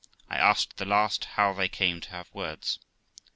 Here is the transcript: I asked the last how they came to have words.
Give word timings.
I 0.31 0.35
asked 0.37 0.77
the 0.77 0.85
last 0.85 1.25
how 1.37 1.53
they 1.53 1.67
came 1.69 2.01
to 2.01 2.09
have 2.09 2.33
words. 2.33 2.79